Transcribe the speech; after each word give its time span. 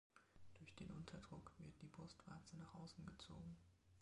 Durch 0.57 0.73
den 0.73 0.89
Unterdruck 0.89 1.51
wird 1.59 1.79
die 1.83 1.87
Brustwarze 1.87 2.57
nach 2.57 2.73
außen 2.73 3.05
gezogen. 3.05 3.55